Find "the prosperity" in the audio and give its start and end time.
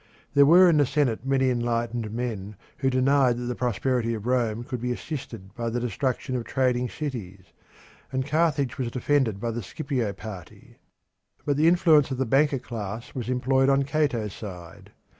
3.43-4.15